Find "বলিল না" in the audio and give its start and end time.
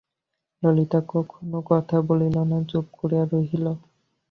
2.09-2.57